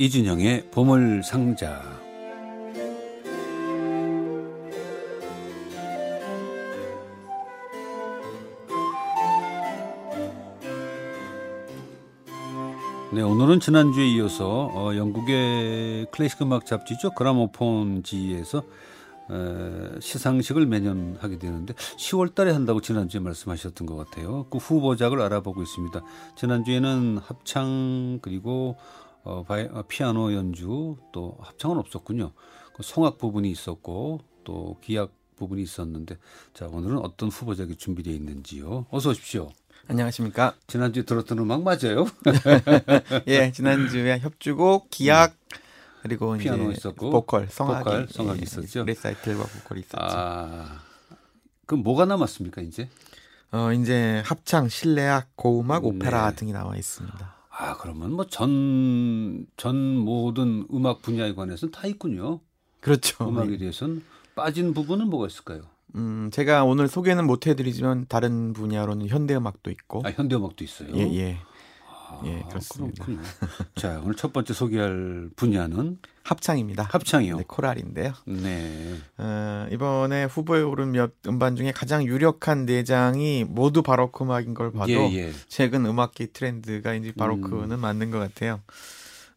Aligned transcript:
이준영의 0.00 0.70
보물상자 0.70 1.82
네, 13.12 13.22
오늘은 13.22 13.58
지난주에 13.58 14.06
이어서 14.06 14.70
어, 14.72 14.94
영국의 14.94 16.06
클래식 16.12 16.42
음악 16.42 16.64
잡지죠. 16.64 17.10
그라모폰지에서 17.14 18.62
에, 19.30 20.00
시상식을 20.00 20.66
매년 20.66 21.16
하게 21.18 21.40
되는데 21.40 21.74
10월 21.74 22.36
달에 22.36 22.52
한다고 22.52 22.80
지난주에 22.80 23.20
말씀하셨던 23.20 23.84
것 23.88 23.96
같아요. 23.96 24.46
그 24.48 24.58
후보작을 24.58 25.20
알아보고 25.20 25.60
있습니다. 25.60 26.00
지난주에는 26.36 27.18
합창 27.18 28.20
그리고 28.22 28.76
어, 29.24 29.44
바이, 29.46 29.64
어, 29.64 29.84
피아노 29.88 30.32
연주 30.32 30.96
또 31.12 31.36
합창은 31.40 31.78
없었군요. 31.78 32.32
그 32.74 32.82
성악 32.82 33.18
부분이 33.18 33.50
있었고 33.50 34.20
또 34.44 34.78
기악 34.80 35.12
부분이 35.36 35.62
있었는데 35.62 36.16
자 36.54 36.66
오늘은 36.66 36.98
어떤 36.98 37.28
후보작이 37.28 37.76
준비되어 37.76 38.14
있는지요. 38.14 38.86
어서 38.90 39.10
오십시오. 39.10 39.50
안녕하십니까. 39.88 40.54
지난주에 40.66 41.04
들었던 41.04 41.38
음악 41.38 41.62
맞아요? 41.62 42.06
예, 43.26 43.50
지난주에 43.52 44.18
협주곡, 44.18 44.90
기악, 44.90 45.34
그리고 46.02 46.36
피아노 46.36 46.70
있었고, 46.72 47.10
보컬, 47.10 47.48
성악이, 47.48 47.84
보컬, 47.84 48.08
성악이 48.08 48.40
예, 48.40 48.42
있었죠. 48.42 48.84
리사이틀과 48.84 49.44
보컬이 49.44 49.80
있었죠. 49.80 49.96
아, 49.98 50.80
그럼 51.64 51.82
뭐가 51.84 52.04
남았습니까 52.04 52.60
이제? 52.62 52.90
어, 53.50 53.72
이제 53.72 54.22
합창, 54.26 54.68
실내악, 54.68 55.34
고음악, 55.36 55.84
오페라 55.84 56.30
네. 56.30 56.36
등이 56.36 56.52
나와 56.52 56.76
있습니다. 56.76 57.37
아 57.58 57.76
그러면 57.76 58.12
뭐 58.12 58.24
전 58.26 59.46
전 59.56 59.76
모든 59.96 60.66
음악 60.72 61.02
분야에 61.02 61.34
관해서는 61.34 61.72
다 61.72 61.86
있군요. 61.86 62.40
그렇죠. 62.80 63.28
음악에 63.28 63.56
대해서는 63.58 64.02
빠진 64.34 64.72
부분은 64.72 65.08
뭐가 65.10 65.26
있을까요? 65.26 65.62
음, 65.96 66.30
제가 66.32 66.64
오늘 66.64 66.86
소개는 66.86 67.26
못 67.26 67.46
해드리지만 67.46 68.06
다른 68.08 68.52
분야로는 68.52 69.08
현대음악도 69.08 69.70
있고, 69.70 70.02
아 70.04 70.10
현대음악도 70.10 70.62
있어요. 70.62 70.90
예, 70.94 71.02
예, 71.14 71.38
아, 72.10 72.22
예, 72.24 72.42
그렇습니다. 72.48 73.04
그렇군요. 73.04 73.28
자 73.76 74.00
오늘 74.02 74.14
첫 74.14 74.32
번째 74.32 74.54
소개할 74.54 75.30
분야는 75.36 75.98
합창입니다. 76.24 76.88
합창이요. 76.90 77.36
네, 77.38 77.44
코랄인데요. 77.46 78.12
네. 78.26 78.96
어, 79.18 79.66
이번에 79.70 80.24
후보에 80.24 80.62
오른 80.62 80.92
몇 80.92 81.12
음반 81.26 81.56
중에 81.56 81.72
가장 81.72 82.04
유력한 82.04 82.66
네 82.66 82.84
장이 82.84 83.44
모두 83.48 83.82
바로크 83.82 84.24
음악인 84.24 84.54
걸 84.54 84.72
봐도 84.72 84.90
예, 84.92 85.12
예. 85.12 85.32
최근 85.48 85.86
음악계 85.86 86.26
트렌드가 86.26 86.94
이제 86.94 87.12
바로크는 87.16 87.72
음. 87.72 87.80
맞는 87.80 88.10
것 88.10 88.18
같아요. 88.18 88.60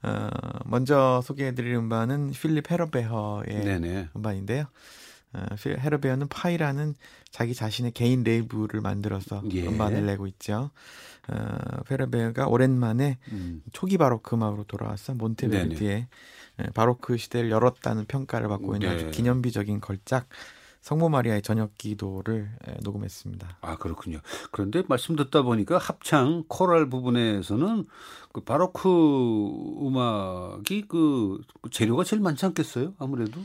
어, 0.04 0.30
먼저 0.66 1.22
소개해드릴 1.24 1.76
음반은 1.76 2.32
필립 2.32 2.72
헤레베허의 2.72 3.66
네네. 3.66 4.10
음반인데요. 4.16 4.66
어, 5.34 5.46
필 5.62 5.80
헤레베허는 5.80 6.28
파이라는 6.28 6.96
자기 7.30 7.54
자신의 7.54 7.92
개인 7.92 8.24
레이블을 8.24 8.82
만들어서 8.82 9.42
예. 9.52 9.66
음반을 9.66 10.06
내고 10.06 10.28
있죠. 10.28 10.72
어, 11.30 11.58
헤레베허가 11.90 12.48
오랜만에 12.48 13.18
음. 13.32 13.64
초기 13.72 13.98
바로크 13.98 14.36
음악으로 14.36 14.64
돌아와서 14.66 15.14
몬테베르디의 15.14 16.08
예, 16.60 16.64
바로크 16.74 17.18
시대를 17.18 17.52
열었다는 17.52 18.06
평가를 18.06 18.48
받고 18.50 18.76
있는 18.76 18.90
네. 18.90 18.96
아주 18.96 19.12
기념비적인 19.12 19.82
걸작 19.82 20.28
성모 20.82 21.10
마리아의 21.10 21.44
저녁 21.44 21.78
기도를 21.78 22.50
예, 22.68 22.74
녹음했습니다. 22.84 23.60
아 23.62 23.78
그렇군요. 23.78 24.20
그런데 24.52 24.84
말씀 24.88 25.16
듣다 25.16 25.44
보니까 25.44 25.78
합창 25.78 26.44
choral 26.48 26.90
부분에서는 26.90 27.86
그 28.34 28.42
바로크 28.42 28.90
음악이 29.86 30.88
그 30.88 31.40
재료가 31.70 32.04
제일 32.04 32.22
많지 32.22 32.46
않겠어요? 32.48 32.96
아무래도. 32.98 33.42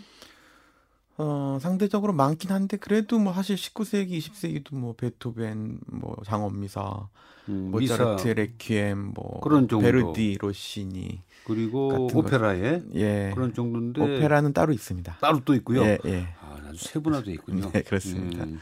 어, 1.19 1.59
상대적으로 1.61 2.13
많긴 2.13 2.51
한데 2.51 2.77
그래도 2.77 3.19
뭐 3.19 3.33
사실 3.33 3.57
19세기, 3.57 4.19
20세기도 4.19 4.75
뭐 4.75 4.95
베토벤, 4.95 5.81
뭐 5.87 6.17
장엄미사, 6.25 7.09
음, 7.49 7.71
모차르트, 7.71 8.23
미사 8.23 8.35
레퀴엠, 8.35 9.13
뭐 9.15 9.41
그런 9.41 9.69
정도. 9.69 9.85
베르디, 9.85 10.37
로시니, 10.41 11.23
그리고. 11.45 12.09
오페라에 12.13 12.83
예, 12.95 13.31
그런 13.35 13.55
정도인데 13.55 14.01
오페라는 14.03 14.53
따로 14.53 14.73
있습니다. 14.73 15.19
따로 15.21 15.41
또 15.45 15.55
있고요. 15.55 15.83
예, 15.83 15.99
예, 16.05 16.29
아, 16.41 16.59
아주 16.69 16.85
세분화돼 16.87 17.33
있군요. 17.33 17.71
네, 17.73 17.83
그렇습니다. 17.83 18.45
음, 18.45 18.61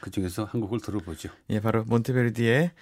그 0.00 0.10
중에서 0.10 0.44
한 0.44 0.60
곡을 0.60 0.80
들어보죠. 0.80 1.30
예, 1.50 1.60
바로 1.60 1.84
몬테베르디의 1.84 2.62
에, 2.64 2.72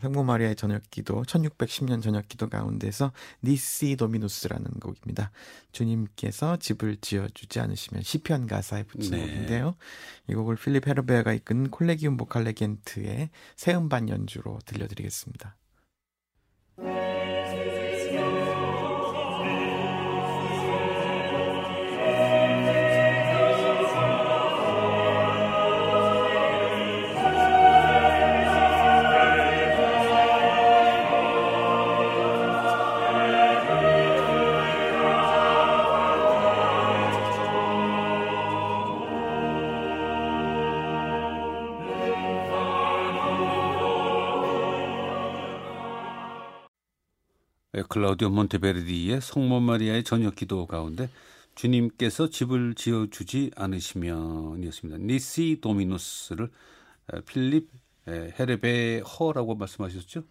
성모 0.00 0.24
마리아의 0.24 0.56
저녁 0.56 0.82
기도 0.90 1.22
1610년 1.22 2.02
저녁 2.02 2.28
기도 2.28 2.48
가운데서 2.48 3.12
니시 3.42 3.96
도미누스라는 3.96 4.80
곡입니다. 4.80 5.30
주님께서 5.72 6.56
집을 6.56 6.96
지어 7.00 7.28
주지 7.34 7.60
않으시면 7.60 8.02
시편 8.02 8.46
가사에 8.46 8.84
붙인 8.84 9.12
네. 9.12 9.20
곡인데요. 9.20 9.76
이 10.28 10.34
곡을 10.34 10.56
필립 10.56 10.86
헤르베어가 10.86 11.32
이끈 11.34 11.70
콜레기움 11.70 12.16
보컬 12.16 12.44
레겐트의 12.44 13.30
새 13.56 13.74
음반 13.74 14.08
연주로 14.08 14.58
들려드리겠습니다. 14.66 15.56
클라우디오 47.82 48.30
몬테베르디의 48.30 49.20
성모 49.20 49.60
마리아의 49.60 50.04
저녁 50.04 50.36
기도 50.36 50.66
가운데 50.66 51.08
주님께서 51.54 52.30
집을 52.30 52.74
지어 52.74 53.06
주지 53.10 53.50
않으시면이었습니다. 53.56 54.98
Nisi 55.00 55.58
Dominus를 55.60 56.50
에, 57.14 57.20
필립 57.22 57.68
에, 58.08 58.32
헤레베허라고 58.38 59.54
말씀하셨죠? 59.54 60.22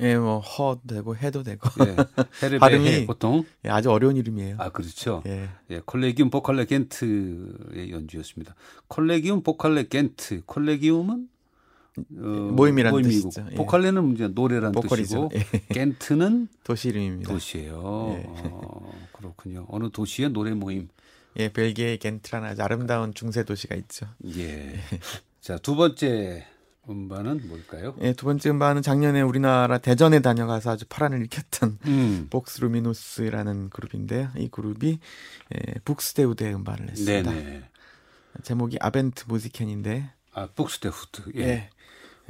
예, 0.00 0.16
뭐 0.16 0.40
허도 0.40 0.80
되고 0.88 1.16
해도 1.16 1.42
되고 1.42 1.68
예, 1.86 1.96
헤레베 2.42 2.58
발음이- 2.58 3.06
보통 3.06 3.44
예, 3.64 3.68
아주 3.70 3.90
어려운 3.90 4.16
이름이에요. 4.16 4.56
아 4.58 4.70
그렇죠. 4.70 5.22
예, 5.26 5.48
예, 5.70 5.80
콜레기움 5.84 6.30
보컬레 6.30 6.64
겐트의 6.66 7.90
연주였습니다. 7.92 8.54
콜레기움 8.88 9.42
보컬레 9.42 9.84
겐트. 9.88 10.42
Collegium은 10.46 11.28
어, 11.96 12.26
모임이라는 12.52 12.90
모임이고, 12.90 13.30
뜻이죠. 13.30 13.46
예. 13.50 13.54
Vocale는 13.54 14.14
이제 14.14 14.28
노래라는 14.28 14.72
보컬이죠. 14.72 15.28
뜻이고 15.30 15.46
예, 15.54 15.74
겐트는 15.74 16.48
도시 16.64 16.88
이름입니다. 16.88 17.32
도시예요. 17.32 18.16
예. 18.18 18.24
어, 18.26 18.92
그렇군요. 19.12 19.66
어느 19.68 19.90
도시의 19.90 20.30
노래 20.30 20.52
모임. 20.52 20.88
예, 21.38 21.52
벨기에의 21.52 21.98
겐트라는 21.98 22.48
아주 22.48 22.62
아름다운 22.62 23.12
중세 23.14 23.44
도시가 23.44 23.74
있죠. 23.76 24.06
예. 24.36 24.74
자, 25.40 25.58
두 25.58 25.76
번째 25.76 26.46
음반은 26.88 27.48
뭘까요? 27.48 27.94
예, 28.00 28.12
두 28.12 28.26
번째 28.26 28.50
음반은 28.50 28.82
작년에 28.82 29.20
우리나라 29.20 29.78
대전에 29.78 30.20
다녀가서 30.20 30.70
아주 30.70 30.84
파란을 30.88 31.18
일으켰던 31.18 31.78
음. 31.86 32.26
복스 32.30 32.60
루미니스라는 32.60 33.70
그룹인데요. 33.70 34.30
이 34.36 34.48
그룹이 34.48 34.98
예, 35.54 35.74
북스테후데의 35.84 36.54
음반을 36.54 36.86
냈습니다. 36.86 37.30
네네. 37.30 37.62
제목이 38.42 38.78
아벤트 38.80 39.24
무지켄인데 39.26 40.10
아, 40.32 40.46
북스테후트. 40.54 41.32
예. 41.36 41.40
예. 41.40 41.70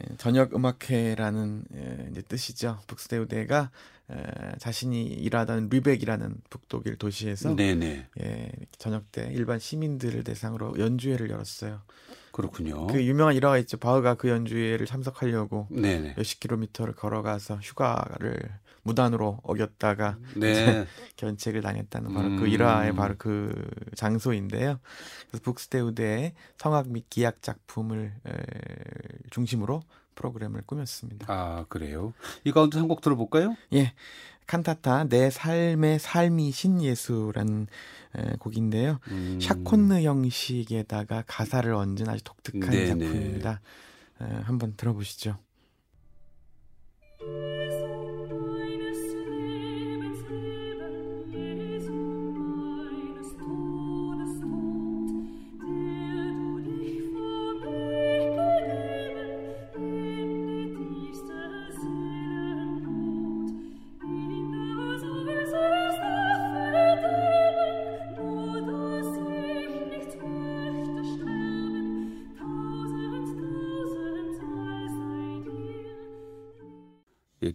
예, 0.00 0.16
저녁 0.16 0.54
음악회라는 0.54 1.64
예, 1.74 2.08
이제 2.10 2.22
뜻이죠. 2.22 2.78
북스데우드가 2.86 3.70
에, 4.10 4.16
자신이 4.58 5.04
일하던 5.04 5.68
르벡이라는 5.70 6.42
북독일 6.50 6.96
도시에서 6.96 7.54
네네. 7.54 8.06
예, 8.20 8.52
저녁 8.78 9.10
때 9.12 9.28
일반 9.32 9.58
시민들을 9.58 10.24
대상으로 10.24 10.78
연주회를 10.78 11.30
열었어요. 11.30 11.80
그렇군요. 12.32 12.86
그 12.88 13.02
유명한 13.02 13.34
일화가 13.34 13.56
있죠. 13.58 13.78
바흐가 13.78 14.14
그 14.14 14.28
연주회를 14.28 14.86
참석하려고 14.86 15.68
네네. 15.70 16.14
몇십 16.16 16.40
킬로미터를 16.40 16.94
걸어가서 16.94 17.56
휴가를 17.56 18.38
무단으로 18.86 19.40
어겼다가 19.42 20.18
네. 20.36 20.86
견책을 21.16 21.60
당했다는 21.60 22.14
바로 22.14 22.28
음. 22.28 22.36
그 22.38 22.46
일화의 22.46 22.94
바로 22.94 23.14
그 23.18 23.52
장소인데요. 23.94 24.78
그래서 25.28 25.42
북스테우드의 25.42 26.32
성악 26.58 26.88
및 26.88 27.04
기악 27.10 27.42
작품을 27.42 28.12
에, 28.26 28.32
중심으로 29.30 29.82
프로그램을 30.14 30.62
꾸몄습니다. 30.66 31.26
아, 31.28 31.66
그래요. 31.68 32.14
이 32.44 32.52
가운데 32.52 32.78
한 32.78 32.88
곡 32.88 33.00
들어볼까요? 33.02 33.54
예. 33.74 33.92
칸타타 34.46 35.08
내 35.08 35.28
삶의 35.28 35.98
삶이 35.98 36.52
신예수라는 36.52 37.66
에, 38.16 38.36
곡인데요. 38.38 39.00
음. 39.08 39.38
샤콘느 39.42 40.02
형식에다가 40.02 41.24
가사를 41.26 41.72
얹은 41.74 42.08
아주 42.08 42.22
독특한 42.22 42.70
네네. 42.70 42.86
작품입니다. 42.86 43.60
에, 44.22 44.24
한번 44.44 44.74
들어보시죠. 44.76 45.38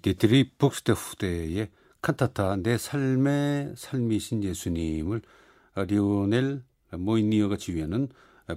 디트리히 0.01 0.51
북스테후데의 0.57 1.69
칸타타 2.01 2.57
내 2.57 2.77
삶의 2.77 3.75
삶이신 3.77 4.43
예수님을 4.43 5.21
리오넬 5.75 6.63
뫼니에가 6.97 7.57
지휘하는 7.57 8.09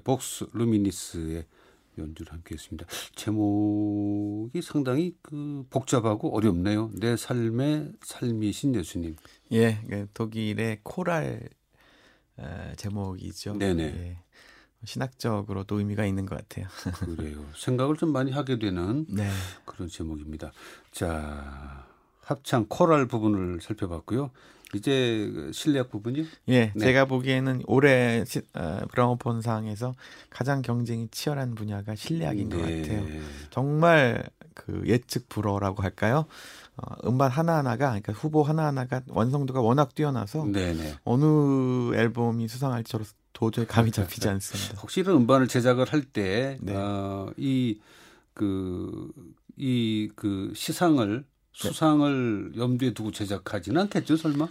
복스 0.02 0.46
루미니스의 0.52 1.44
연주를 1.98 2.32
함께 2.32 2.54
했습니다. 2.54 2.86
제목이 3.14 4.60
상당히 4.62 5.14
그 5.22 5.64
복잡하고 5.70 6.34
어렵네요. 6.34 6.90
내 6.94 7.16
삶의 7.16 7.92
삶이신 8.02 8.74
예수님. 8.74 9.16
예, 9.52 9.80
그 9.88 10.06
독일의 10.14 10.80
코랄 10.82 11.48
어, 12.36 12.72
제목이죠. 12.76 13.54
네네. 13.54 13.82
예. 13.84 14.18
신학적으로도 14.86 15.78
의미가 15.78 16.04
있는 16.04 16.26
것 16.26 16.36
같아요. 16.36 16.66
그래요. 17.04 17.44
생각을 17.56 17.96
좀 17.96 18.12
많이 18.12 18.30
하게 18.32 18.58
되는 18.58 19.06
네. 19.08 19.28
그런 19.64 19.88
제목입니다. 19.88 20.52
자, 20.92 21.86
합창 22.22 22.66
코랄 22.68 23.06
부분을 23.06 23.60
살펴봤고요. 23.60 24.30
이제 24.74 25.30
그 25.32 25.52
실내악 25.52 25.90
부분이요? 25.90 26.24
예, 26.48 26.72
네. 26.74 26.78
제가 26.78 27.04
보기에는 27.04 27.62
올해 27.66 28.24
시, 28.24 28.40
어, 28.54 28.80
그라모폰상에서 28.90 29.94
가장 30.30 30.62
경쟁이 30.62 31.06
치열한 31.10 31.54
분야가 31.54 31.94
실내악인 31.94 32.48
것 32.48 32.58
네. 32.62 32.80
같아요. 32.82 33.06
정말 33.50 34.28
그 34.54 34.82
예측 34.86 35.28
불허라고 35.28 35.82
할까요? 35.82 36.26
어, 36.76 37.08
음반 37.08 37.30
하나하나가 37.30 37.88
그러니까 37.88 38.12
후보 38.14 38.42
하나하나가 38.42 39.02
완성도가 39.08 39.60
워낙 39.60 39.94
뛰어나서 39.94 40.46
네네. 40.46 40.94
어느 41.04 41.94
앨범이 41.94 42.48
수상할지 42.48 42.90
저로 42.90 43.04
도저히 43.34 43.66
감이 43.66 43.90
잡히지 43.90 44.26
않습니다. 44.28 44.80
혹시 44.80 45.00
이런 45.00 45.16
음반을 45.16 45.48
제작을 45.48 45.92
할 45.92 46.02
때, 46.02 46.56
네. 46.62 46.74
어, 46.74 47.30
이, 47.36 47.80
그, 48.32 49.12
이, 49.56 50.08
그 50.16 50.52
시상을, 50.54 51.24
수상을 51.52 52.52
염두에 52.56 52.94
두고 52.94 53.10
제작하지는 53.10 53.82
않겠죠, 53.82 54.16
설마? 54.16 54.48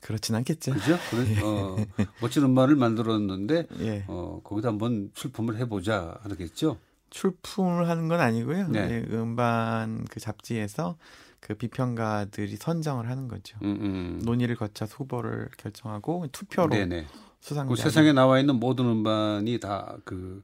그렇진 0.00 0.34
않겠죠. 0.34 0.72
그죠? 0.72 0.96
그래, 1.10 1.36
어, 1.44 1.76
멋진 2.20 2.42
음반을 2.44 2.76
만들었는데, 2.76 3.66
예. 3.80 4.04
어, 4.08 4.40
거기다 4.42 4.68
한번 4.68 5.10
출품을 5.14 5.58
해보자 5.58 6.18
하겠죠? 6.22 6.78
출품을 7.10 7.88
하는 7.88 8.08
건 8.08 8.20
아니고요. 8.20 8.68
네. 8.68 8.90
예, 8.90 9.14
음반 9.14 10.04
그 10.06 10.18
잡지에서 10.20 10.96
그 11.40 11.54
비평가들이 11.54 12.56
선정을 12.56 13.08
하는 13.08 13.28
거죠. 13.28 13.58
음, 13.62 13.78
음. 13.80 14.22
논의를 14.24 14.56
거쳐서 14.56 14.96
후보를 14.96 15.48
결정하고 15.56 16.26
투표로 16.32 16.68
네네. 16.74 17.06
수상 17.40 17.66
그 17.68 17.76
세상에 17.76 18.12
나와 18.12 18.40
있는 18.40 18.56
모든 18.56 18.86
음반이 18.86 19.58
다 19.60 19.96
그, 20.04 20.42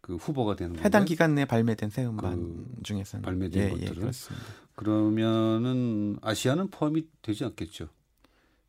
그 0.00 0.16
후보가 0.16 0.56
되는. 0.56 0.78
해당 0.84 1.04
기간 1.04 1.34
내에 1.34 1.44
발매된 1.44 1.90
새 1.90 2.04
음반 2.04 2.36
그 2.76 2.82
중에서는 2.82 3.22
발매된 3.22 3.62
예, 3.62 3.66
예, 3.66 3.70
것들은? 3.70 3.94
그렇습니다. 4.00 4.46
그러면은 4.74 6.18
아시아는 6.22 6.68
포함이 6.70 7.06
되지 7.22 7.44
않겠죠. 7.44 7.88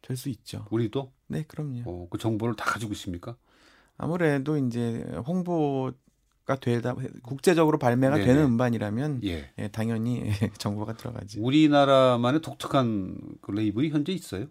될 0.02 0.18
수 0.18 0.30
있죠. 0.30 0.66
우리도 0.72 1.12
네, 1.28 1.44
그럼요. 1.48 1.84
어, 1.86 2.08
그 2.10 2.18
정보를 2.18 2.56
다 2.56 2.66
가지고 2.66 2.92
있습니까? 2.94 3.38
아무래도 3.98 4.58
이제 4.58 5.06
홍보가 5.28 6.56
되다 6.60 6.96
국제적으로 7.22 7.78
발매가 7.78 8.16
네네. 8.16 8.26
되는 8.28 8.44
음반이라면 8.46 9.22
예. 9.26 9.52
예, 9.60 9.68
당연히 9.68 10.24
정보가 10.58 10.94
들어가지. 10.98 11.40
우리나라만의 11.40 12.42
독특한 12.42 13.16
그 13.42 13.52
레이블이 13.52 13.90
현재 13.90 14.12
있어요. 14.12 14.48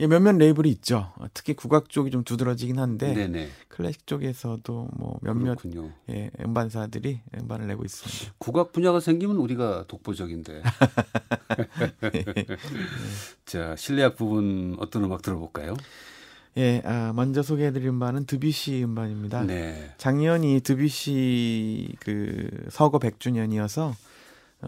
예, 0.00 0.06
몇몇 0.06 0.36
레이블이 0.36 0.68
있죠. 0.70 1.12
어, 1.16 1.26
특히 1.34 1.52
국악 1.54 1.90
쪽이 1.90 2.10
좀 2.10 2.24
두드러지긴 2.24 2.78
한데 2.78 3.12
네네. 3.12 3.50
클래식 3.68 4.06
쪽에서도 4.06 4.88
뭐 4.96 5.18
몇몇 5.20 5.56
그렇군요. 5.58 5.92
예, 6.08 6.30
음반사들이 6.40 7.20
음반을 7.38 7.66
내고 7.66 7.84
있습니다. 7.84 8.34
국악 8.38 8.72
분야가 8.72 9.00
생기면 9.00 9.36
우리가 9.36 9.84
독보적인데. 9.88 10.62
자, 13.44 13.76
실내악 13.76 14.16
부분 14.16 14.76
어떤 14.80 15.04
음악 15.04 15.20
들어볼까요? 15.20 15.76
예, 16.56 16.80
아, 16.84 17.12
먼저 17.14 17.42
소개해드릴 17.42 17.88
음반은 17.88 18.24
드뷔시 18.24 18.82
음반입니다. 18.82 19.44
네. 19.44 19.92
작년이 19.98 20.60
드뷔시 20.60 21.94
그 22.00 22.48
서거 22.70 22.98
100주년이어서 22.98 23.90
어, 23.90 23.94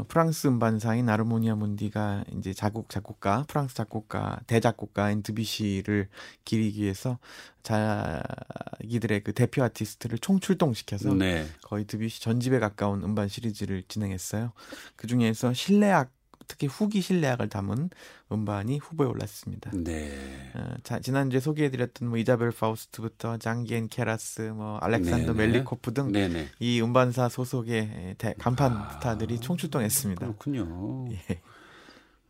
프랑스 0.08 0.46
음반사인 0.46 1.08
아르모니아 1.08 1.54
문디가 1.54 2.24
이제 2.36 2.54
자국 2.54 2.88
작곡가 2.88 3.44
프랑스 3.48 3.74
작곡가 3.74 4.40
대작곡가인 4.46 5.22
드뷔시를 5.22 6.08
기리기 6.44 6.82
위해서 6.82 7.18
자기들의 7.62 9.22
그 9.22 9.32
대표 9.32 9.62
아티스트를 9.62 10.18
총출동시켜서 10.18 11.14
네. 11.14 11.46
거의 11.62 11.84
드뷔시 11.84 12.22
전집에 12.22 12.58
가까운 12.58 13.04
음반 13.04 13.28
시리즈를 13.28 13.82
진행했어요. 13.86 14.52
그 14.96 15.06
중에서 15.06 15.52
실내악 15.52 16.10
특히 16.48 16.66
후기 16.66 17.00
실내악을 17.00 17.48
담은 17.48 17.90
음반이 18.30 18.78
후보에 18.78 19.06
올랐습니다. 19.06 19.70
네. 19.74 20.50
어, 20.54 20.74
자, 20.82 21.00
지난주에 21.00 21.40
소개해드렸던 21.40 22.08
뭐 22.08 22.18
이자벨 22.18 22.50
파우스트부터 22.52 23.38
장기엔 23.38 23.88
케라스, 23.88 24.42
뭐 24.42 24.78
알렉산더 24.78 25.32
네네. 25.34 25.46
멜니코프 25.46 25.94
등 25.94 26.12
네네. 26.12 26.48
이 26.58 26.80
음반사 26.80 27.28
소속의 27.28 28.16
대, 28.18 28.34
간판 28.38 28.72
아, 28.72 28.90
스타들이 28.92 29.38
총출동했습니다. 29.40 30.20
그렇군요. 30.20 31.08
예. 31.12 31.40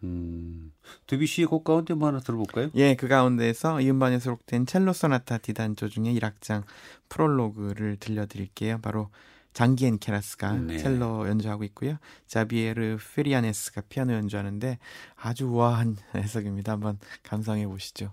음. 0.02 0.72
드뷔시의 1.06 1.46
곡 1.46 1.64
가운데 1.64 1.94
뭐 1.94 2.08
하나 2.08 2.18
들어볼까요? 2.18 2.70
예, 2.74 2.94
그 2.96 3.08
가운데서 3.08 3.80
이 3.80 3.90
음반에 3.90 4.18
수록된 4.18 4.66
첼로 4.66 4.92
소나타 4.92 5.38
D단조 5.38 5.88
중에 5.88 6.12
1악장 6.14 6.64
프롤로그를 7.08 7.96
들려드릴게요. 7.98 8.78
바로 8.82 9.10
장기엔 9.52 9.98
케라스가 9.98 10.52
네. 10.52 10.78
첼로 10.78 11.28
연주하고 11.28 11.64
있고요. 11.64 11.98
자비에르 12.26 12.98
페리아네스가 13.14 13.82
피아노 13.88 14.14
연주하는데 14.14 14.78
아주 15.16 15.46
우아한 15.46 15.96
해석입니다. 16.14 16.72
한번 16.72 16.98
감상해 17.22 17.66
보시죠. 17.66 18.12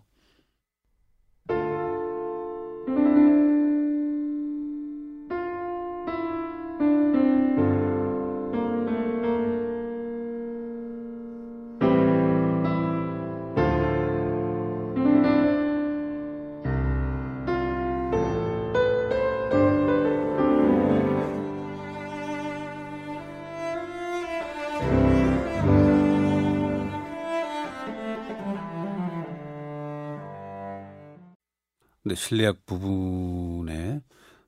네, 32.03 32.15
실내악 32.15 32.65
부분의 32.65 34.01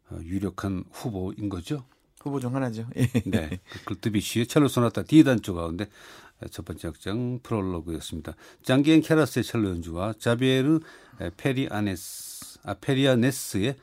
어, 0.09 0.19
유력한 0.23 0.83
후보인 0.91 1.49
거죠. 1.49 1.85
후보 2.21 2.39
중 2.39 2.55
하나죠. 2.55 2.87
예. 2.95 3.07
네. 3.25 3.59
그 3.85 3.99
드뷔시의 3.99 4.47
첼로 4.47 4.67
소나타 4.67 5.03
D단조 5.03 5.53
가운데 5.53 5.87
첫 6.49 6.65
번째 6.65 6.87
악장 6.87 7.39
프롤로그였습니다. 7.43 8.35
장기엔 8.63 9.01
케라스의 9.01 9.43
첼로 9.43 9.69
연주와 9.69 10.13
자비에르 10.17 10.79
페리아네스, 11.37 12.59
아, 12.63 12.73
페리아네스의 12.75 13.75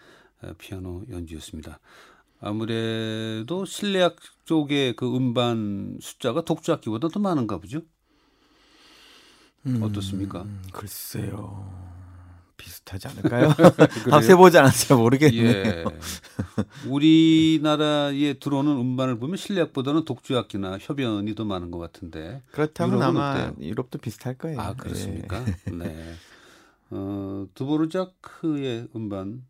어, 0.43 0.53
피아노 0.59 1.05
연주였습니다. 1.11 1.79
아무래도 2.41 3.65
실내악 3.65 4.17
쪽의 4.45 4.95
그 4.95 5.15
음반 5.17 5.99
숫자가 6.01 6.43
독주악기보다 6.43 7.09
더 7.09 7.21
많은가 7.21 7.59
보죠? 7.59 7.83
어떻습니까? 9.83 10.43
음, 10.43 10.63
글쎄요. 10.73 11.89
비슷하지 12.57 13.09
않을까요? 13.09 13.49
그래요? 14.05 14.15
아, 14.15 14.21
세보지 14.21 14.59
않았어요. 14.59 14.99
모르겠네요. 14.99 15.49
예. 15.49 15.85
우리나라에 16.87 18.35
들어오는 18.35 18.71
음반을 18.73 19.19
보면 19.19 19.37
실내악보다는 19.37 20.05
독주악기나 20.05 20.79
협연이 20.81 21.35
더 21.35 21.45
많은 21.45 21.71
것 21.71 21.79
같은데. 21.79 22.43
그렇다면 22.51 23.03
아마 23.03 23.33
어때요? 23.33 23.57
유럽도 23.61 23.99
비슷할 23.99 24.35
거예요. 24.35 24.61
아 24.61 24.75
그렇습니까? 24.75 25.45
예. 25.47 25.71
네. 25.71 26.15
어, 26.91 27.47
두보르자크의 27.55 28.89
음반 28.97 29.45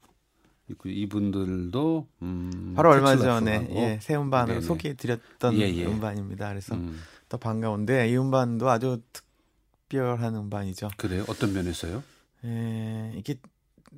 이분들도 0.85 2.09
음, 2.23 2.73
바로 2.77 2.91
얼마 2.91 3.17
전에 3.17 3.69
예, 3.71 3.99
새 4.03 4.17
음반으로. 4.17 4.61
소개해드렸던 4.61 5.55
예, 5.55 5.61
예. 5.75 5.87
음반입니다. 5.87 6.49
그래서 6.50 6.75
음, 6.75 7.00
더 7.29 7.38
반가운데 7.38 8.11
이 8.11 8.17
음반도 8.19 8.69
아주 8.69 9.00
특 9.12 9.25
별한 9.88 10.35
음반이죠. 10.35 10.88
그래요? 10.97 11.25
어떤 11.28 11.52
면에서요? 11.52 12.02
예, 12.45 13.12
이게 13.16 13.37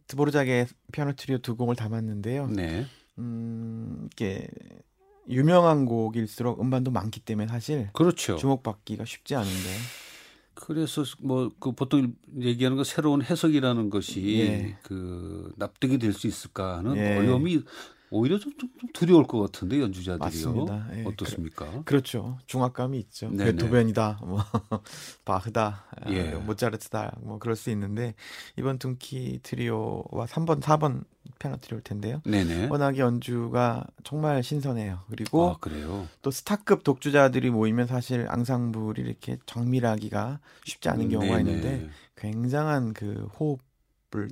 드보르작의 0.07 0.67
피아노 0.93 1.13
트리오 1.13 1.39
두 1.39 1.57
곡을 1.57 1.77
담았는데요. 1.77 2.47
네. 2.49 2.87
음, 3.19 4.09
이게 4.13 4.49
유명한 5.29 5.85
곡일수록 5.87 6.61
음반도 6.61 6.91
많기 6.91 7.21
때문에 7.21 7.49
사실 7.49 7.91
그렇죠. 7.93 8.37
주목받기가 8.37 9.05
쉽지 9.05 9.35
않은데 9.35 9.69
그래서 10.55 11.05
뭐 11.21 11.51
그 11.61 11.73
보통 11.73 12.15
얘기하는 12.41 12.77
거 12.77 12.85
새로운 12.85 13.23
해석이라는 13.23 13.91
것이 13.91 14.41
예. 14.41 14.79
그 14.83 15.53
납득이 15.57 15.99
될 15.99 16.13
수 16.13 16.27
있을까 16.27 16.79
하는 16.79 16.97
예. 16.97 17.17
어려움이 17.19 17.63
오히려 18.11 18.39
좀, 18.39 18.53
좀, 18.59 18.69
좀 18.79 18.91
두려울 18.93 19.27
것 19.27 19.41
같은데 19.41 19.81
연주자들이요. 19.81 20.19
맞습니다. 20.19 20.87
예, 20.95 21.05
어떻습니까? 21.05 21.83
그, 21.85 21.95
렇죠 21.95 22.39
중압감이 22.47 22.99
있죠. 22.99 23.31
네네. 23.31 23.53
베토벤이다, 23.53 24.21
뭐 24.23 24.41
바흐다, 25.25 25.85
아, 26.03 26.13
예. 26.13 26.33
모차르트다, 26.35 27.19
뭐 27.23 27.39
그럴 27.39 27.55
수 27.57 27.71
있는데 27.71 28.15
이번 28.57 28.79
둠키 28.79 29.41
트리오와 29.43 30.27
3번, 30.27 30.61
4번 30.61 31.05
피아노 31.39 31.57
트리오일 31.59 31.85
텐데요. 31.85 32.21
네네. 32.25 32.67
워낙에 32.67 32.99
연주가 32.99 33.87
정말 34.03 34.43
신선해요. 34.43 35.01
그리고 35.09 35.51
아. 35.51 36.07
또 36.23 36.31
스타급 36.31 36.83
독주자들이 36.83 37.51
모이면 37.51 37.87
사실 37.87 38.27
앙상블이 38.29 38.95
이렇게 38.99 39.39
정밀하기가 39.47 40.41
쉽지 40.65 40.89
않은 40.89 41.11
경우가 41.11 41.37
네네. 41.39 41.51
있는데 41.51 41.89
굉장한 42.17 42.93
그 42.93 43.29
호흡을 43.39 43.70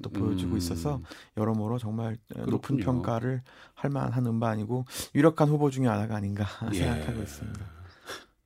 또 0.03 0.11
보여주고 0.11 0.53
음, 0.53 0.59
있어서 0.59 1.01
여러모로 1.37 1.79
정말 1.79 2.19
높은 2.35 2.47
그렇군요. 2.77 2.85
평가를 2.85 3.43
할 3.75 3.91
만한 3.91 4.27
음반이고 4.27 4.85
유력한 5.15 5.49
후보 5.49 5.71
중에 5.71 5.87
하나가 5.87 6.17
아닌가 6.17 6.45
예. 6.73 6.79
생각하고 6.79 7.23
있습니다. 7.23 7.61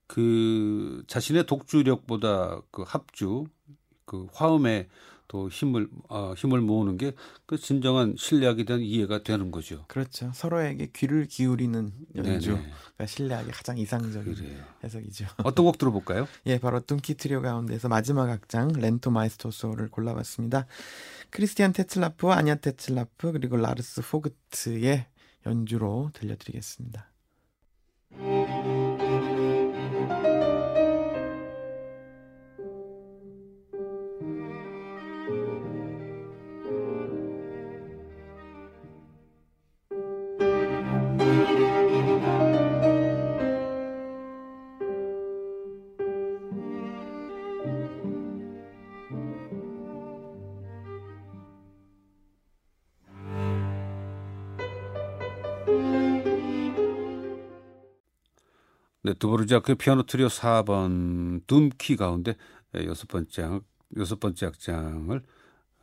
그 0.07 1.03
자신의 1.07 1.47
독주력보다 1.47 2.61
그 2.71 2.83
합주, 2.87 3.47
그 4.05 4.27
화음에 4.33 4.89
또 5.33 5.49
힘을 5.49 5.89
아, 6.11 6.35
힘을 6.37 6.61
모으는 6.61 6.99
게 6.99 7.13
그 7.53 7.59
진정한 7.59 8.15
실력에 8.17 8.65
대한 8.65 8.81
이해가 8.81 9.25
되는 9.25 9.51
거죠. 9.51 9.85
그렇죠. 9.87 10.31
서로에게 10.33 10.89
귀를 10.95 11.27
기울이는 11.27 11.93
연주가 12.17 12.63
네네. 12.97 13.07
실내악의 13.07 13.53
가장 13.53 13.77
이상적인 13.77 14.35
그래요. 14.35 14.65
해석이죠. 14.83 15.27
어떤 15.45 15.67
곡 15.67 15.77
들어볼까요? 15.77 16.27
예, 16.47 16.59
바로 16.59 16.81
둠키 16.81 17.17
트리오 17.17 17.43
가운데서 17.43 17.91
마지막 17.91 18.31
악장 18.31 18.73
Lento 18.73 19.11
maestoso를 19.11 19.91
골라봤습니다. 19.91 20.65
크리스티안 21.29 21.75
테틀라프와 21.75 22.39
아냐 22.39 22.55
테틀라프 22.55 23.33
그리고 23.33 23.59
라르스 23.59 24.01
포그트의 24.01 25.05
연주로 25.45 26.09
들려드리겠습니다. 26.15 27.11
네, 59.05 59.15
드보르자크의 59.15 59.77
피아노 59.77 60.05
트리오 60.05 60.29
4번 60.29 61.45
둠키 61.47 61.97
가운데 61.97 62.37
에, 62.75 62.87
여섯 62.87 63.09
번째 63.09 63.43
악- 63.43 63.65
여섯 63.97 64.21
번째 64.21 64.47
악장을 64.47 65.23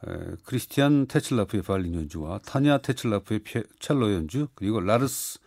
에, 0.07 0.11
크리스티안 0.45 1.07
테츨라프의 1.07 1.63
바이올린 1.63 1.95
연주와 1.95 2.39
타냐 2.39 2.77
테츨라프의 2.79 3.39
피- 3.39 3.63
첼로 3.79 4.13
연주 4.13 4.47
그리고 4.55 4.79
라르스 4.79 5.39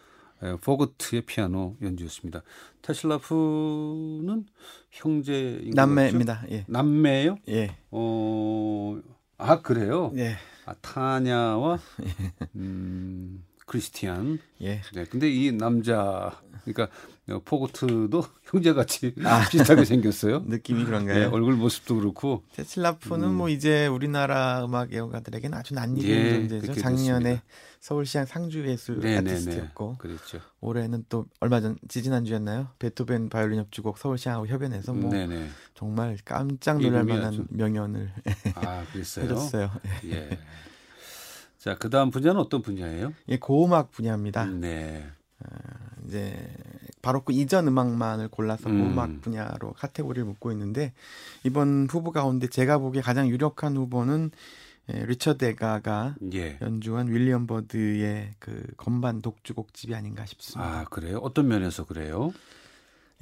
에, 0.43 0.55
포그트의 0.57 1.23
피아노 1.23 1.77
연주였습니다. 1.81 2.43
테츨라프는 2.83 4.45
형제인 4.91 5.71
것 5.71 5.75
남매입니다. 5.75 6.45
예. 6.51 6.65
남매예요? 6.69 7.37
예. 7.49 7.77
어, 7.91 9.01
아 9.39 9.63
그래요? 9.63 10.13
예. 10.17 10.37
아, 10.67 10.75
타냐와 10.75 11.79
음, 12.57 13.43
크리스티안. 13.73 14.39
예. 14.61 14.83
네, 14.95 15.05
근데 15.09 15.31
이 15.31 15.51
남자 15.51 16.39
그러니까 16.65 16.89
어, 17.31 17.41
포고트도 17.45 18.23
형제같이 18.45 19.15
아. 19.25 19.49
비슷하게 19.51 19.85
생겼어요. 19.87 20.41
느낌이 20.47 20.81
네, 20.81 20.85
그런가요? 20.85 21.31
얼굴 21.31 21.55
모습도 21.55 21.97
그렇고. 21.97 22.43
테슬라프는 22.53 23.29
음. 23.29 23.35
뭐 23.35 23.49
이제 23.49 23.87
우리나라 23.87 24.63
음악 24.65 24.93
애호가들에게는 24.93 25.57
아주 25.57 25.73
낯익은 25.75 26.05
예, 26.05 26.49
존재죠. 26.49 26.75
작년에 26.81 27.25
됐습니다. 27.25 27.43
서울시향 27.81 28.27
상주예술 28.27 29.01
네, 29.01 29.15
네, 29.17 29.21
네. 29.23 29.31
아티스트였고 29.33 29.97
그렇죠. 29.99 30.41
올해는 30.61 31.05
또 31.09 31.27
얼마 31.41 31.61
전 31.61 31.77
지지난 31.89 32.25
주였나요? 32.25 32.69
베토벤 32.79 33.29
바이올린 33.31 33.59
협주곡 33.61 33.99
서울시향하고 33.99 34.47
협연해서 34.49 34.93
뭐 34.93 35.11
네, 35.11 35.27
네. 35.27 35.49
정말 35.75 36.19
깜짝 36.25 36.75
놀랄 36.75 36.93
이름이 37.05 37.13
만한 37.13 37.29
아주- 37.29 37.45
명연을 37.49 38.13
아, 38.57 38.85
그랬어요. 38.93 39.25
해줬어요. 39.27 39.71
예. 40.11 40.39
자, 41.63 41.77
그 41.77 41.91
다음 41.91 42.11
분야는 42.11 42.41
어떤 42.41 42.61
분야예요? 42.61 43.15
예, 43.29 43.39
고음악 43.39 43.93
분야입니다. 43.93 44.47
네. 44.47 45.07
이제 46.05 46.37
바로크 47.03 47.33
이전 47.33 47.69
음악만을 47.69 48.27
골라서 48.31 48.69
음. 48.69 48.81
고음악 48.81 49.21
분야로 49.21 49.73
카테고리를 49.75 50.25
묶고 50.25 50.51
있는데 50.51 50.93
이번 51.45 51.87
후보 51.89 52.11
가운데 52.11 52.49
제가 52.49 52.79
보기에 52.79 53.01
가장 53.01 53.29
유력한 53.29 53.77
후보는 53.77 54.33
예, 54.93 55.07
리처드 55.07 55.45
에가가 55.45 56.17
예. 56.35 56.59
연주한 56.61 57.07
윌리엄 57.07 57.47
버드의 57.47 58.35
그 58.41 58.67
건반 58.77 59.23
독주곡집이 59.23 59.95
아닌가 59.95 60.27
싶습니다. 60.27 60.81
아, 60.81 60.85
그래요? 60.87 61.19
어떤 61.19 61.47
면에서 61.47 61.85
그래요? 61.85 62.33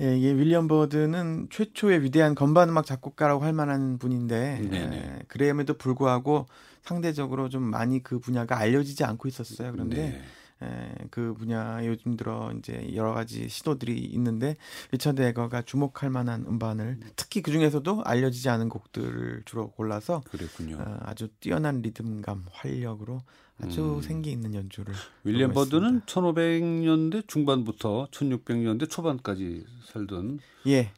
예, 0.01 0.17
이게 0.17 0.33
윌리엄 0.33 0.67
버드는 0.67 1.49
최초의 1.51 2.03
위대한 2.03 2.35
건반 2.35 2.69
음악 2.71 2.87
작곡가라고 2.87 3.45
할 3.45 3.53
만한 3.53 3.99
분인데. 3.99 4.61
예, 4.73 5.19
그럼에도 5.29 5.75
불구하고 5.75 6.47
상대적으로 6.83 7.49
좀 7.49 7.63
많이 7.63 8.03
그 8.03 8.19
분야가 8.19 8.59
알려지지 8.59 9.05
않고 9.05 9.29
있었어요. 9.29 9.73
그런데 9.73 9.97
네. 9.97 10.23
에, 10.63 10.95
그 11.11 11.35
분야 11.35 11.85
요즘 11.87 12.17
들어 12.17 12.53
이제 12.59 12.91
여러 12.95 13.13
가지 13.15 13.49
시도들이 13.49 13.97
있는데 13.99 14.57
리처드 14.93 15.23
에거가 15.23 15.63
주목할 15.63 16.11
만한 16.11 16.45
음반을 16.47 17.01
특히 17.17 17.41
그 17.41 17.51
중에서도 17.51 18.03
알려지지 18.05 18.49
않은 18.51 18.69
곡들을 18.69 19.43
주로 19.47 19.71
골라서 19.71 20.23
그랬군요. 20.31 20.77
어, 20.79 20.99
아주 21.01 21.29
뛰어난 21.41 21.81
리듬감, 21.81 22.45
활력으로 22.53 23.23
아주 23.63 23.97
음. 23.97 24.03
생기 24.03 24.31
있는 24.31 24.55
연주를 24.55 24.95
윌리엄. 25.25 25.53
버드는 25.53 26.03
1500년대 26.03 27.29
중반부터 27.29 28.09
1600년대 28.11 28.89
초반까지 28.91 29.65
살던 29.85 30.41
예 30.69 30.93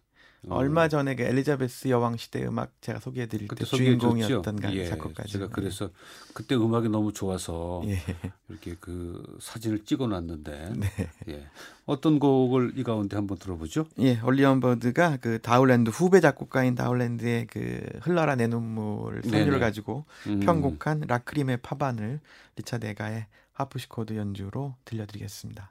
어, 0.49 0.57
얼마 0.57 0.89
전에 0.89 1.15
그 1.15 1.23
엘리자베스 1.23 1.87
여왕 1.89 2.17
시대 2.17 2.45
음악 2.45 2.73
제가 2.81 2.99
소개해 2.99 3.27
드릴 3.29 3.47
때 3.47 3.55
그때 3.55 3.65
소개해줬죠. 3.65 4.01
주인공이었던 4.01 4.57
가- 4.61 4.75
예, 4.75 4.87
작곡가죠. 4.87 5.29
제가 5.29 5.47
그래서 5.49 5.91
그때 6.35 6.57
음악이 6.57 6.89
너무 6.89 7.13
좋아서 7.13 7.81
예. 7.87 7.99
이렇게 8.49 8.75
그 8.81 9.23
사진을 9.41 9.85
찍어 9.85 10.09
놨는데 10.09 10.73
네. 10.77 10.89
예. 11.29 11.47
어떤 11.87 12.19
곡을 12.19 12.73
이 12.77 12.83
가운데 12.83 13.15
한번 13.17 13.39
들어보죠. 13.39 13.87
예, 14.01 14.19
윌리엄 14.21 14.59
버드가 14.61 15.19
그 15.21 15.41
다울랜드 15.41 15.91
후배 15.91 16.21
작곡가인 16.21 16.75
다울랜드의 16.75 17.47
그 17.47 17.81
흘러라 18.03 18.35
내 18.35 18.49
눈물 18.49 19.23
선율을. 19.23 19.61
가지고 19.61 20.07
음, 20.27 20.41
편곡한 20.41 21.03
Lachrymae 21.07 21.59
파반을 21.59 22.19
리차드 22.57 22.85
에가의 22.87 23.27
하프시코드 23.53 24.17
연주로 24.17 24.75
들려드리겠습니다. 24.87 25.71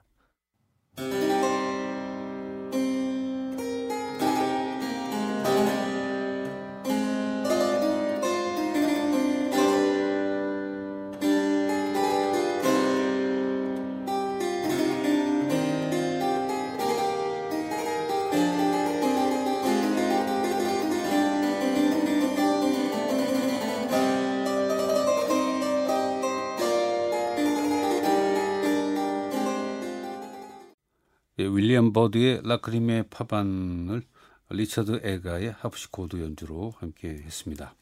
예, 31.42 31.46
윌리엄 31.46 31.92
버드의 31.92 32.42
Lachrymae 32.44 33.06
파반을 33.10 34.02
리처드 34.50 35.00
에가의 35.02 35.52
하프시코드 35.58 36.20
연주로 36.22 36.72
함께 36.78 37.08
했습니다. 37.08 37.74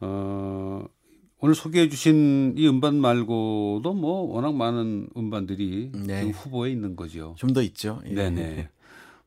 어, 0.00 0.84
오늘 1.38 1.54
소개해 1.54 1.88
주신 1.88 2.52
이 2.58 2.68
음반 2.68 2.96
말고도 2.96 3.94
뭐 3.94 4.22
워낙 4.34 4.54
많은 4.54 5.08
음반들이 5.16 5.92
네. 5.94 6.20
지금 6.20 6.32
후보에 6.32 6.70
있는 6.70 6.94
거죠. 6.94 7.34
좀 7.38 7.54
더 7.54 7.62
있죠. 7.62 8.02
예. 8.06 8.12
네네. 8.14 8.68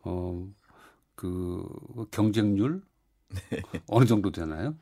어, 0.04 0.48
그 1.16 1.66
경쟁률 2.12 2.84
어느 3.88 4.06
정도 4.06 4.32
되나요? 4.32 4.76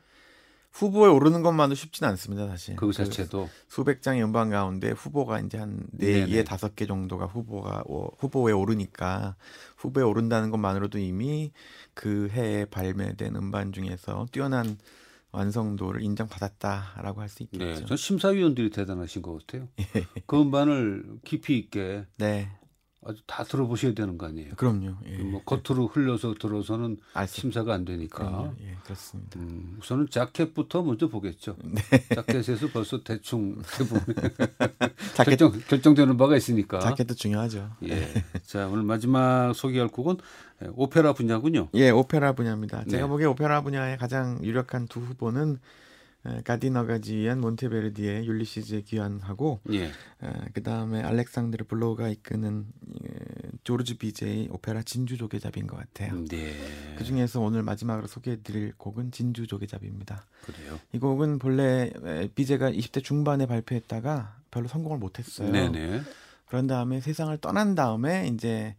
후보에 0.78 1.08
오르는 1.08 1.42
것만도 1.42 1.74
쉽진 1.74 2.06
않습니다, 2.06 2.46
사실. 2.46 2.76
그 2.76 2.92
자체도 2.92 3.48
수백 3.66 4.00
장의 4.00 4.22
음반 4.22 4.50
가운데 4.50 4.90
후보가 4.90 5.40
이제 5.40 5.58
한 5.58 5.86
네네. 5.90 6.20
네 6.20 6.26
개, 6.26 6.44
다섯 6.44 6.76
개 6.76 6.86
정도가 6.86 7.26
후보가 7.26 7.82
오- 7.86 8.12
후보에 8.18 8.52
오르니까 8.52 9.34
후보에 9.76 10.04
오른다는 10.04 10.50
것만으로도 10.50 10.98
이미 10.98 11.52
그 11.94 12.28
해에 12.30 12.64
발매된 12.66 13.34
음반 13.34 13.72
중에서 13.72 14.26
뛰어난 14.30 14.78
완성도를 15.32 16.00
인정받았다라고 16.02 17.20
할수 17.20 17.44
네, 17.50 17.58
있겠죠. 17.58 17.86
전 17.86 17.96
심사위원들이 17.96 18.70
대단하신 18.70 19.20
것 19.22 19.38
같아요. 19.46 19.68
예. 19.96 20.06
그 20.26 20.40
음반을 20.40 21.18
깊이 21.24 21.58
있게 21.58 22.06
네, 22.18 22.48
아주 23.08 23.22
다 23.26 23.42
들어보셔야 23.42 23.94
되는 23.94 24.18
거 24.18 24.26
아니에요. 24.26 24.52
그럼요. 24.56 24.96
예. 25.06 25.16
뭐 25.22 25.42
겉으로 25.44 25.86
흘려서 25.86 26.34
들어서는 26.34 26.98
알수 27.14 27.40
심사가 27.40 27.72
안 27.72 27.86
되니까. 27.86 28.18
그럼요. 28.18 28.54
예, 28.60 28.76
그렇습니다. 28.84 29.40
음, 29.40 29.78
우선은 29.80 30.10
자켓부터 30.10 30.82
먼저 30.82 31.08
보겠죠. 31.08 31.56
네. 31.64 31.80
자켓에서 32.14 32.68
벌써 32.68 33.02
대충 33.02 33.62
자켓 35.16 35.38
결정 35.38 35.52
결정되는 35.52 36.18
바가 36.18 36.36
있으니까. 36.36 36.80
자켓도 36.80 37.14
중요하죠. 37.14 37.70
예. 37.84 38.12
자 38.44 38.68
오늘 38.68 38.82
마지막 38.82 39.54
소개할 39.54 39.88
곡은 39.88 40.18
오페라 40.74 41.14
분야군요. 41.14 41.68
예, 41.74 41.88
오페라 41.88 42.32
분야입니다. 42.32 42.84
제가 42.84 43.04
네. 43.04 43.08
보기에 43.08 43.24
오페라 43.26 43.62
분야의 43.62 43.96
가장 43.96 44.38
유력한 44.44 44.86
두 44.86 45.00
후보는 45.00 45.54
에, 45.54 45.58
가디너가 46.44 46.98
지휘한 46.98 47.40
몬테베르디의 47.40 48.26
율리시즈의 48.26 48.82
귀환하고 48.84 49.60
예. 49.72 49.90
그 50.52 50.62
다음에 50.62 51.02
알렉산드르 51.02 51.64
블로우가 51.66 52.08
이끄는 52.08 52.66
예, 53.04 53.08
조르지 53.64 53.98
비제의 53.98 54.48
오페라 54.50 54.82
진주 54.82 55.16
조개잡이인 55.16 55.66
것 55.66 55.76
같아요. 55.76 56.24
네. 56.26 56.54
그 56.96 57.04
중에서 57.04 57.40
오늘 57.40 57.62
마지막으로 57.62 58.06
소개해드릴 58.06 58.74
곡은 58.76 59.10
진주 59.10 59.46
조개잡이입니다. 59.46 60.26
그래요. 60.42 60.78
이 60.92 60.98
곡은 60.98 61.38
본래 61.38 61.92
에, 62.04 62.28
비제가 62.34 62.70
20대 62.70 63.02
중반에 63.04 63.46
발표했다가 63.46 64.38
별로 64.50 64.68
성공을 64.68 64.98
못했어요. 64.98 65.50
네네. 65.50 66.02
그런 66.46 66.66
다음에 66.66 67.00
세상을 67.00 67.36
떠난 67.38 67.74
다음에 67.74 68.28
이제 68.28 68.74
이 68.74 68.78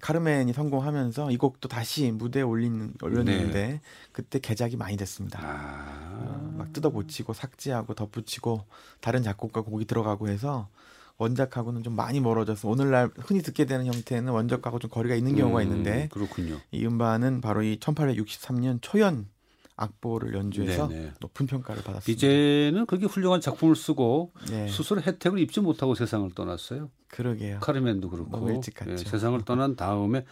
카르멘이 0.00 0.52
성공하면서 0.52 1.30
이 1.30 1.36
곡도 1.36 1.68
다시 1.68 2.10
무대에 2.10 2.42
올리는 2.42 2.92
올렸는데 3.02 3.80
그때 4.12 4.38
개작이 4.38 4.76
많이 4.76 4.96
됐습니다. 4.96 5.40
네. 5.40 5.46
아. 5.48 6.04
어, 6.20 6.54
막 6.56 6.72
뜯어고치고 6.72 7.32
삭제하고 7.32 7.94
덧붙이고 7.94 8.64
다른 9.00 9.22
작곡가 9.22 9.60
곡이 9.62 9.84
들어가고 9.84 10.28
해서 10.28 10.68
원작하고는 11.16 11.82
좀 11.82 11.94
많이 11.94 12.20
멀어져서 12.20 12.68
오늘날 12.68 13.10
흔히 13.16 13.40
듣게 13.42 13.66
되는 13.66 13.86
형태는 13.86 14.32
원작하고 14.32 14.78
좀 14.78 14.90
거리가 14.90 15.14
있는 15.14 15.36
경우가 15.36 15.60
음, 15.60 15.62
있는데 15.62 16.08
그렇군요. 16.10 16.58
이 16.72 16.84
음반은 16.86 17.40
바로 17.40 17.62
이 17.62 17.78
1863년 17.78 18.78
초연 18.80 19.28
악보를 19.76 20.34
연주해서 20.34 20.88
네네. 20.88 21.12
높은 21.20 21.46
평가를 21.46 21.82
받았습니다. 21.82 22.04
비제는 22.04 22.86
그렇게 22.86 23.06
훌륭한 23.06 23.40
작품을 23.40 23.74
쓰고 23.74 24.32
네, 24.48 24.68
스스로 24.68 25.02
혜택을 25.02 25.38
입지 25.40 25.60
못하고 25.60 25.94
세상을 25.94 26.30
떠났어요. 26.34 26.90
그러게요. 27.08 27.58
카르멘도 27.60 28.08
그렇고 28.10 28.50
일찍 28.50 28.74
갔죠. 28.74 28.92
예, 28.92 28.96
세상을 28.96 29.40
떠난 29.44 29.74
다음에 29.74 30.24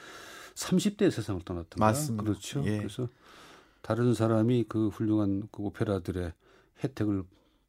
30대에 0.54 1.10
세상을 1.10 1.40
떠났던 1.44 1.78
거야. 1.78 1.88
맞습니다. 1.88 2.22
그렇죠. 2.24 2.62
예. 2.66 2.78
그래서 2.78 3.08
다른 3.80 4.14
사람이 4.14 4.66
그 4.68 4.88
훌륭한 4.88 5.48
그 5.50 5.62
오페라들의 5.62 6.32
혜택을 6.84 7.24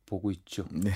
보고 0.06 0.32
있죠. 0.32 0.66
네. 0.72 0.92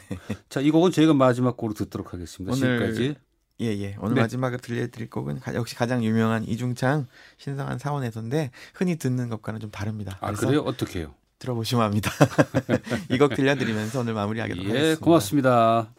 자, 0.50 0.62
이 0.62 0.70
곡은 0.70 0.92
저희가 0.92 1.14
마지막 1.14 1.58
곡으로 1.58 1.74
듣도록 1.74 2.14
하겠습니다. 2.14 2.56
오늘 2.56 2.80
지금까지 2.80 3.16
예, 3.60 3.66
예. 3.68 3.96
오늘 4.00 4.15
네. 4.15 4.22
마지막으로 4.22 4.60
들려드릴 4.62 5.10
곡은 5.10 5.39
가- 5.39 5.56
역시 5.56 5.76
가장 5.76 6.04
유명한 6.04 6.43
이중창 6.48 7.08
신성한 7.38 7.80
사원에서인데 7.80 8.52
흔히 8.76 8.98
듣는 8.98 9.30
것과는 9.30 9.60
좀 9.60 9.72
다릅니다. 9.72 10.17
아 10.22 10.32
그래요? 10.32 10.62
어떻게 10.62 11.00
해요? 11.00 11.13
들어보시면 11.39 11.84
합니다. 11.84 12.12
이 13.12 13.17
곡 13.17 13.34
들려드리면서 13.36 14.00
오늘 14.02 14.13
마무리하도록 14.13 14.63
예, 14.65 14.70
하겠습니다. 14.70 15.00
고맙습니다. 15.04 15.97